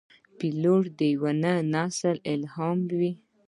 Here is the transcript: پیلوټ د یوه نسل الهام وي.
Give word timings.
پیلوټ 0.37 0.83
د 0.99 0.99
یوه 1.13 1.31
نسل 1.73 2.17
الهام 2.33 2.79
وي. 2.99 3.11